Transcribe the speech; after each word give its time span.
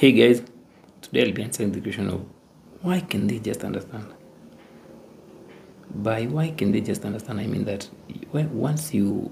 Hey 0.00 0.12
guys, 0.12 0.42
today 1.02 1.26
I'll 1.26 1.32
be 1.34 1.42
answering 1.42 1.72
the 1.72 1.80
question 1.82 2.08
of 2.08 2.24
why 2.80 3.00
can 3.00 3.26
they 3.26 3.38
just 3.38 3.62
understand? 3.62 4.06
By 5.94 6.24
why 6.24 6.52
can 6.52 6.72
they 6.72 6.80
just 6.80 7.04
understand, 7.04 7.38
I 7.38 7.46
mean 7.46 7.66
that 7.66 7.86
once 8.32 8.94
you 8.94 9.30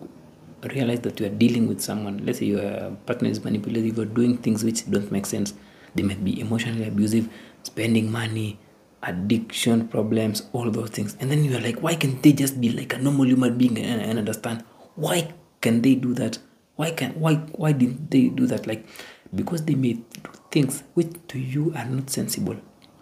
realize 0.62 1.00
that 1.00 1.18
you 1.20 1.24
are 1.24 1.30
dealing 1.30 1.68
with 1.68 1.80
someone, 1.80 2.18
let's 2.26 2.40
say 2.40 2.44
your 2.44 2.90
partner 3.06 3.30
is 3.30 3.42
manipulative 3.42 3.98
or 3.98 4.04
doing 4.04 4.36
things 4.36 4.62
which 4.62 4.84
don't 4.90 5.10
make 5.10 5.24
sense, 5.24 5.54
they 5.94 6.02
might 6.02 6.22
be 6.22 6.38
emotionally 6.38 6.86
abusive, 6.86 7.30
spending 7.62 8.12
money, 8.12 8.58
addiction 9.04 9.88
problems, 9.88 10.50
all 10.52 10.70
those 10.70 10.90
things. 10.90 11.16
And 11.18 11.30
then 11.30 11.44
you're 11.44 11.62
like, 11.62 11.80
why 11.80 11.94
can't 11.94 12.22
they 12.22 12.34
just 12.34 12.60
be 12.60 12.68
like 12.68 12.92
a 12.92 12.98
normal 12.98 13.24
human 13.24 13.56
being 13.56 13.78
and, 13.78 14.02
and 14.02 14.18
understand? 14.18 14.66
Why 14.96 15.32
can 15.62 15.80
they 15.80 15.94
do 15.94 16.12
that? 16.12 16.36
Why 16.76 16.92
can 16.92 17.18
why 17.18 17.34
why 17.58 17.72
did 17.72 18.08
they 18.08 18.28
do 18.28 18.46
that? 18.46 18.68
Like 18.68 18.86
because 19.34 19.64
they 19.64 19.74
may 19.74 19.94
do 19.94 20.30
things 20.50 20.82
which 20.94 21.12
to 21.28 21.38
you 21.38 21.72
are 21.76 21.84
not 21.84 22.10
sensible, 22.10 22.56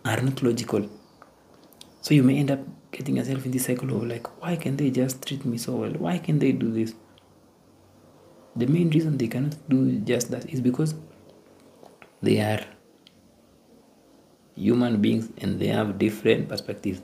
are 0.05 0.21
not 0.21 0.43
logical. 0.43 0.89
So 2.01 2.15
you 2.15 2.23
may 2.23 2.39
end 2.39 2.51
up 2.51 2.61
getting 2.93 3.17
yourself 3.17 3.45
in 3.45 3.51
this 3.53 3.67
cycle 3.67 3.91
of 3.97 4.05
like, 4.05 4.43
why 4.43 4.57
can 4.57 4.77
they 4.77 4.91
just 4.91 5.27
treat 5.27 5.45
me 5.45 5.59
so 5.59 5.77
well? 5.77 5.91
Why 5.91 6.19
can 6.19 6.39
they 6.39 6.53
do 6.53 6.73
this? 6.73 6.95
The 8.55 8.67
main 8.67 8.91
reason 8.91 9.19
they 9.19 9.29
cannot 9.29 9.57
do 9.69 9.99
just 10.01 10.31
that 10.31 10.49
is 10.49 10.61
because 10.61 10.95
they 12.23 12.41
are 12.41 12.65
human 14.55 15.01
beings 15.03 15.29
and 15.39 15.61
they 15.61 15.67
have 15.67 15.99
different 15.99 16.49
perspectives. 16.49 17.03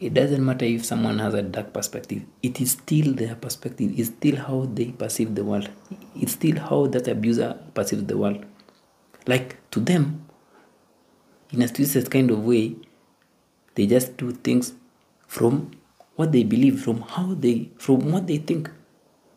It 0.00 0.14
doesn't 0.14 0.42
matter 0.42 0.64
if 0.64 0.86
someone 0.86 1.18
has 1.18 1.34
a 1.34 1.42
dark 1.42 1.74
perspective, 1.74 2.22
it 2.42 2.58
is 2.58 2.70
still 2.72 3.12
their 3.12 3.34
perspective, 3.34 3.92
it's 3.98 4.08
still 4.08 4.36
how 4.36 4.66
they 4.72 4.86
perceive 4.92 5.34
the 5.34 5.44
world, 5.44 5.68
it's 6.16 6.32
still 6.32 6.58
how 6.58 6.86
that 6.86 7.06
abuser 7.06 7.58
perceives 7.74 8.04
the 8.04 8.16
world. 8.16 8.42
Like 9.26 9.58
to 9.72 9.80
them, 9.80 10.24
in 11.52 11.60
a 11.60 11.68
twisted 11.68 12.10
kind 12.10 12.30
of 12.30 12.46
way, 12.46 12.76
they 13.74 13.86
just 13.86 14.16
do 14.16 14.32
things 14.32 14.72
from 15.26 15.72
what 16.16 16.32
they 16.32 16.44
believe, 16.44 16.82
from 16.82 17.02
how 17.02 17.34
they, 17.34 17.68
from 17.76 18.10
what 18.10 18.26
they 18.26 18.38
think, 18.38 18.70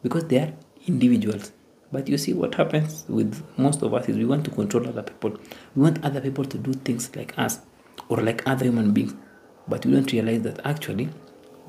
because 0.02 0.26
they 0.28 0.40
are 0.40 0.54
individuals. 0.88 1.52
But 1.92 2.08
you 2.08 2.18
see, 2.18 2.34
what 2.34 2.56
happens 2.56 3.04
with 3.10 3.44
most 3.58 3.84
of 3.84 3.94
us 3.94 4.08
is 4.08 4.18
we 4.18 4.26
want 4.26 4.46
to 4.46 4.52
control 4.52 4.88
other 4.88 5.04
people. 5.04 5.38
We 5.76 5.84
want 5.84 6.04
other 6.06 6.22
people 6.22 6.46
to 6.46 6.58
do 6.58 6.74
things 6.74 7.14
like 7.16 7.38
us 7.38 7.60
or 8.08 8.18
like 8.22 8.48
other 8.48 8.66
human 8.66 8.94
beings. 8.94 9.14
But 9.68 9.86
we 9.86 9.94
don't 9.94 10.12
realize 10.12 10.42
that 10.44 10.66
actually 10.66 11.10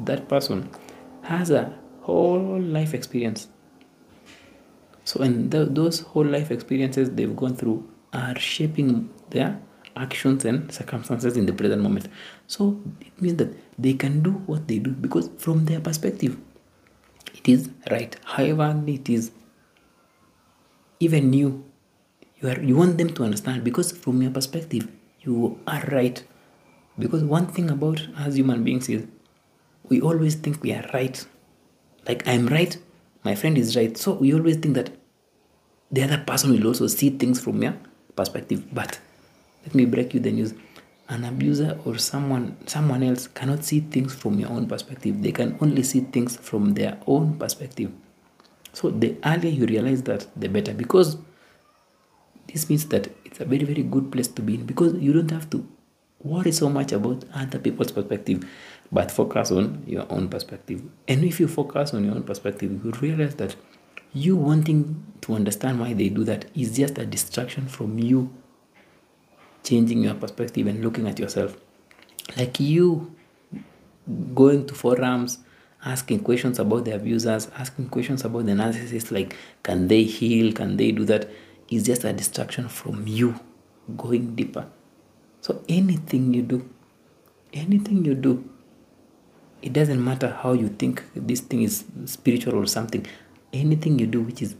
that 0.01 0.29
person 0.29 0.71
has 1.23 1.51
a 1.51 1.73
whole 2.03 2.61
life 2.61 2.95
experience. 2.95 3.49
So, 5.05 5.23
and 5.23 5.51
th- 5.51 5.69
those 5.71 6.01
whole 6.01 6.25
life 6.25 6.51
experiences 6.51 7.11
they've 7.11 7.35
gone 7.37 7.57
through 7.57 7.89
are 8.13 8.39
shaping 8.39 9.11
their 9.31 9.61
actions 9.97 10.45
and 10.45 10.73
circumstances 10.73 11.37
in 11.37 11.47
the 11.47 11.53
present 11.53 11.83
moment. 11.83 12.09
So, 12.47 12.81
it 13.01 13.21
means 13.21 13.37
that 13.37 13.55
they 13.79 13.95
can 13.95 14.23
do 14.23 14.33
what 14.33 14.67
they 14.67 14.79
do 14.79 14.91
because 14.91 15.31
from 15.39 15.67
their 15.67 15.81
perspective, 15.81 16.37
it 17.35 17.49
is 17.49 17.71
right. 17.91 18.17
However, 18.25 18.83
it 18.87 19.09
is 19.09 19.31
even 21.01 21.33
you, 21.33 21.65
you 22.41 22.49
are 22.49 22.61
you 22.61 22.77
want 22.77 22.99
them 22.99 23.13
to 23.15 23.25
understand 23.25 23.65
because 23.65 23.93
from 23.93 24.23
your 24.23 24.31
perspective, 24.31 24.89
you 25.21 25.59
are 25.67 25.83
right. 25.93 26.23
Because 26.99 27.25
one 27.25 27.47
thing 27.47 27.71
about 27.71 28.07
us 28.17 28.35
human 28.35 28.63
beings 28.63 28.89
is 28.89 29.07
we 29.89 30.01
always 30.01 30.37
think 30.37 30.63
we 30.63 30.73
are 30.73 30.89
right. 30.95 31.25
Like 32.07 32.27
I'm 32.29 32.47
right, 32.47 32.77
my 33.25 33.35
friend 33.35 33.59
is 33.59 33.77
right. 33.77 33.97
So 33.97 34.13
we 34.13 34.33
always 34.35 34.57
think 34.59 34.75
that 34.75 34.91
the 35.91 36.03
other 36.03 36.19
person 36.19 36.51
will 36.51 36.67
also 36.67 36.87
see 36.87 37.11
things 37.11 37.41
from 37.41 37.63
your 37.63 37.75
perspective. 38.17 38.65
But 38.73 38.99
let 39.65 39.75
me 39.75 39.85
break 39.85 40.15
you 40.15 40.21
the 40.21 40.33
news. 40.33 40.55
An 41.09 41.25
abuser 41.25 41.79
or 41.85 41.99
someone 41.99 42.57
someone 42.67 43.03
else 43.03 43.27
cannot 43.27 43.63
see 43.63 43.81
things 43.81 44.15
from 44.15 44.39
your 44.39 44.51
own 44.51 44.67
perspective. 44.67 45.23
They 45.23 45.33
can 45.33 45.59
only 45.61 45.83
see 45.83 46.01
things 46.01 46.37
from 46.37 46.75
their 46.75 46.99
own 47.07 47.39
perspective. 47.39 47.93
So 48.73 48.91
the 48.91 49.17
earlier 49.25 49.51
you 49.51 49.67
realize 49.67 50.03
that, 50.05 50.27
the 50.35 50.49
better. 50.49 50.73
Because 50.73 51.19
this 52.53 52.69
means 52.71 52.87
that 52.87 53.09
it's 53.25 53.41
a 53.41 53.45
very, 53.45 53.65
very 53.65 53.83
good 53.83 54.11
place 54.11 54.29
to 54.29 54.43
be 54.43 54.55
in 54.55 54.67
because 54.67 54.95
you 54.95 55.13
don't 55.13 55.31
have 55.31 55.51
to 55.51 55.67
worry 56.25 56.51
so 56.51 56.69
much 56.69 56.93
about 56.93 57.25
other 57.35 57.59
people's 57.59 57.93
perspective, 57.93 58.45
but 58.91 59.11
focus 59.11 59.53
on 59.53 59.85
your 59.87 60.07
own 60.11 60.29
perspective. 60.29 60.83
And 61.07 61.23
if 61.25 61.39
you 61.39 61.47
focus 61.47 61.95
on 61.95 62.05
your 62.05 62.15
own 62.15 62.25
perspective, 62.25 62.85
you 62.85 62.91
realize 62.93 63.35
that 63.37 63.55
you 64.13 64.37
wanting 64.37 65.05
to 65.21 65.35
understand 65.35 65.81
why 65.81 65.93
they 65.93 66.09
do 66.09 66.25
that 66.25 66.47
is 66.55 66.77
just 66.77 66.99
a 66.99 67.07
distraction 67.07 67.67
from 67.67 67.99
you 67.99 68.33
changing 69.63 70.03
your 70.03 70.15
perspective 70.15 70.67
and 70.67 70.83
looking 70.83 71.07
at 71.07 71.19
yourself. 71.19 71.57
Like 72.37 72.59
you 72.61 73.15
going 74.35 74.67
to 74.67 74.75
forums, 74.75 75.39
asking 75.85 76.21
questions 76.21 76.59
about 76.59 76.85
the 76.85 76.95
abusers, 76.95 77.49
asking 77.57 77.89
questions 77.89 78.25
about 78.25 78.47
the 78.47 78.53
narcissists, 78.53 79.11
like 79.11 79.37
can 79.63 79.89
they 79.89 80.05
heal, 80.05 80.53
can 80.53 80.77
they 80.77 80.93
do 80.93 81.05
that, 81.05 81.29
is 81.71 81.85
just 81.85 82.05
a 82.05 82.13
distraction 82.13 82.69
from 82.69 83.07
you 83.07 83.39
going 83.97 84.35
deeper. 84.35 84.67
So 85.45 85.63
anything 85.69 86.33
you 86.33 86.41
do, 86.41 86.67
anything 87.53 88.03
you 88.03 88.15
do, 88.15 88.49
it 89.61 89.75
doesn't 89.75 90.03
matter 90.03 90.31
how 90.43 90.55
you 90.55 90.71
think 90.71 91.03
this 91.15 91.41
thing 91.41 91.61
is 91.61 91.85
spiritual 92.07 92.55
or 92.55 92.67
something. 92.67 93.07
Anything 93.53 93.99
you 93.99 94.07
do 94.07 94.23
which 94.23 94.41
is 94.41 94.55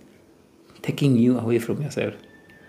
taking 0.83 1.17
you 1.17 1.39
away 1.39 1.59
from 1.59 1.81
yourself 1.81 2.13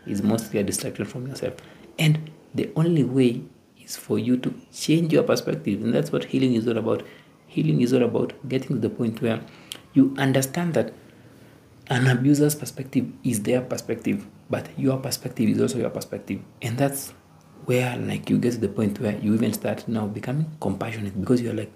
is 0.08 0.24
mostly 0.24 0.62
a 0.62 0.64
distraction 0.64 1.04
from 1.04 1.28
yourself. 1.28 1.56
And 2.00 2.31
the 2.54 2.72
only 2.78 3.04
way 3.04 3.42
is 3.84 3.98
for 3.98 4.18
you 4.18 4.38
to 4.38 4.54
change 4.72 5.12
your 5.12 5.24
perspective. 5.24 5.84
And 5.84 5.94
that's 5.94 6.14
what 6.14 6.24
healing 6.24 6.54
is 6.54 6.70
all 6.70 6.78
about. 6.78 7.04
Healing 7.48 7.81
is 7.81 7.92
all 7.92 8.04
about 8.04 8.31
getting 8.48 8.78
to 8.78 8.88
the 8.88 8.90
point 8.90 9.22
where 9.22 9.42
you 9.94 10.16
understand 10.18 10.74
that 10.75 10.94
an 11.88 12.08
abuser's 12.08 12.56
perspective 12.56 13.12
is 13.25 13.44
their 13.44 13.59
perspective, 13.59 14.25
but 14.50 14.70
your 14.80 15.00
perspective 15.00 15.50
is 15.50 15.59
also 15.59 15.80
your 15.80 15.90
perspective. 15.90 16.40
And 16.62 16.78
that's 16.78 17.14
where 17.66 17.98
like 17.98 18.30
you 18.30 18.38
get 18.38 18.54
to 18.54 18.58
the 18.60 18.68
point 18.68 19.00
where 19.00 19.18
you 19.18 19.34
even 19.34 19.54
start 19.54 19.88
now 19.88 20.06
becoming 20.06 20.52
compassionate 20.60 21.20
because 21.20 21.42
you're 21.42 21.54
like, 21.54 21.72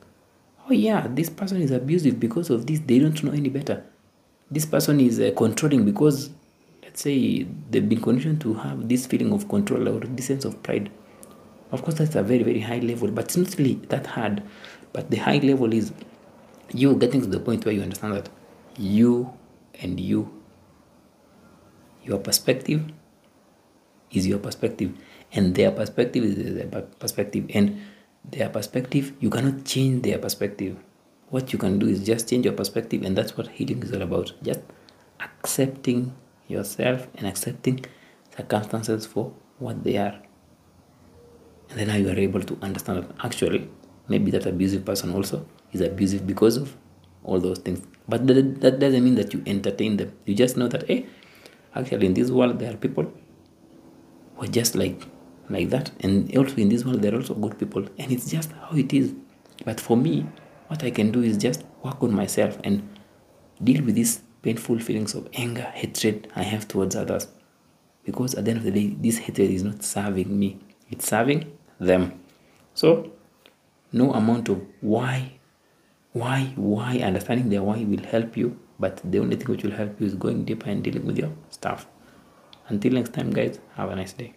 oh 0.69 0.73
yeah, 0.73 1.07
this 1.09 1.29
person 1.29 1.61
is 1.61 1.71
abusive 1.71 2.19
because 2.19 2.49
of 2.49 2.67
this. 2.67 2.79
They 2.79 2.99
don't 2.99 3.21
know 3.23 3.31
any 3.31 3.49
better. 3.49 3.83
This 4.51 4.65
person 4.65 4.99
is 4.99 5.19
uh, 5.19 5.31
controlling 5.35 5.85
because 5.85 6.29
let's 6.83 7.01
say 7.01 7.43
they've 7.69 7.87
been 7.87 8.01
conditioned 8.01 8.41
to 8.41 8.55
have 8.55 8.89
this 8.89 9.05
feeling 9.05 9.31
of 9.31 9.47
control 9.47 9.87
or 9.87 9.99
this 10.01 10.27
sense 10.27 10.45
of 10.45 10.61
pride. 10.63 10.91
Of 11.71 11.83
course, 11.83 11.97
that's 11.99 12.15
a 12.15 12.23
very, 12.23 12.43
very 12.43 12.59
high 12.59 12.79
level, 12.79 13.09
but 13.11 13.25
it's 13.25 13.37
not 13.37 13.55
really 13.57 13.75
that 13.89 14.07
hard. 14.07 14.41
But 14.91 15.11
the 15.11 15.17
high 15.17 15.37
level 15.37 15.71
is 15.71 15.93
you 16.73 16.95
getting 16.95 17.21
to 17.21 17.27
the 17.27 17.39
point 17.39 17.65
where 17.65 17.73
you 17.73 17.81
understand 17.81 18.15
that 18.15 18.29
you 18.77 19.31
and 19.81 19.99
you, 19.99 20.33
your 22.03 22.17
perspective 22.17 22.91
is 24.11 24.25
your 24.25 24.39
perspective, 24.39 24.91
and 25.33 25.55
their 25.55 25.71
perspective 25.71 26.23
is 26.23 26.55
their 26.55 26.81
perspective, 26.99 27.45
and 27.53 27.81
their 28.25 28.49
perspective, 28.49 29.13
you 29.19 29.29
cannot 29.29 29.65
change 29.65 30.03
their 30.03 30.17
perspective. 30.17 30.77
What 31.29 31.53
you 31.53 31.59
can 31.59 31.77
do 31.77 31.87
is 31.87 32.03
just 32.03 32.29
change 32.29 32.45
your 32.45 32.55
perspective, 32.55 33.03
and 33.03 33.17
that's 33.17 33.37
what 33.37 33.47
healing 33.47 33.83
is 33.83 33.93
all 33.93 34.01
about. 34.01 34.33
Just 34.41 34.61
accepting 35.19 36.15
yourself 36.47 37.07
and 37.15 37.27
accepting 37.27 37.85
circumstances 38.35 39.05
for 39.05 39.33
what 39.59 39.83
they 39.83 39.97
are. 39.97 40.19
And 41.69 41.79
then 41.79 41.87
now 41.87 41.95
you 41.95 42.09
are 42.09 42.17
able 42.17 42.41
to 42.41 42.57
understand 42.61 43.03
that 43.03 43.25
actually 43.25 43.69
maybe 44.07 44.31
that 44.31 44.47
abusive 44.47 44.85
person 44.85 45.13
also 45.13 45.45
is 45.71 45.81
abusive 45.81 46.25
because 46.25 46.57
of 46.57 46.75
all 47.23 47.39
those 47.39 47.59
things. 47.59 47.85
But 48.07 48.25
that, 48.25 48.61
that 48.61 48.79
doesn't 48.79 49.03
mean 49.03 49.15
that 49.15 49.33
you 49.33 49.43
entertain 49.45 49.97
them. 49.97 50.13
You 50.25 50.33
just 50.33 50.57
know 50.57 50.67
that, 50.67 50.87
hey, 50.87 51.05
actually 51.75 52.07
in 52.07 52.15
this 52.15 52.31
world 52.31 52.57
there 52.59 52.73
are 52.73 52.77
people 52.77 53.11
who 54.35 54.43
are 54.43 54.47
just 54.47 54.75
like 54.75 54.99
like 55.49 55.69
that. 55.69 55.91
And 56.01 56.35
also 56.37 56.55
in 56.57 56.69
this 56.69 56.85
world 56.85 57.01
there 57.01 57.13
are 57.13 57.17
also 57.17 57.33
good 57.33 57.57
people. 57.57 57.85
And 57.97 58.11
it's 58.11 58.29
just 58.29 58.51
how 58.51 58.75
it 58.75 58.93
is. 58.93 59.13
But 59.65 59.79
for 59.79 59.97
me, 59.97 60.25
what 60.67 60.83
I 60.83 60.91
can 60.91 61.11
do 61.11 61.21
is 61.21 61.37
just 61.37 61.63
work 61.83 62.01
on 62.03 62.13
myself 62.13 62.57
and 62.63 62.87
deal 63.63 63.83
with 63.83 63.95
these 63.95 64.21
painful 64.41 64.79
feelings 64.79 65.15
of 65.15 65.27
anger, 65.33 65.71
hatred 65.73 66.31
I 66.35 66.43
have 66.43 66.67
towards 66.67 66.95
others. 66.95 67.27
Because 68.05 68.35
at 68.35 68.45
the 68.45 68.51
end 68.51 68.59
of 68.59 68.63
the 68.63 68.71
day, 68.71 68.95
this 68.99 69.17
hatred 69.17 69.49
is 69.51 69.63
not 69.63 69.83
serving 69.83 70.37
me, 70.37 70.59
it's 70.89 71.07
serving 71.07 71.57
them. 71.79 72.19
So, 72.73 73.11
no 73.91 74.13
amount 74.13 74.49
of 74.49 74.61
why, 74.81 75.39
why, 76.13 76.53
why, 76.55 76.99
understanding 76.99 77.49
their 77.49 77.63
why 77.63 77.83
will 77.83 78.03
help 78.05 78.37
you, 78.37 78.57
but 78.79 79.01
the 79.03 79.19
only 79.19 79.35
thing 79.35 79.47
which 79.47 79.63
will 79.63 79.71
help 79.71 79.99
you 79.99 80.07
is 80.07 80.15
going 80.15 80.45
deeper 80.45 80.69
and 80.69 80.83
dealing 80.83 81.05
with 81.05 81.17
your 81.17 81.31
stuff. 81.49 81.87
Until 82.67 82.93
next 82.93 83.13
time, 83.13 83.31
guys, 83.31 83.59
have 83.75 83.89
a 83.89 83.95
nice 83.95 84.13
day. 84.13 84.33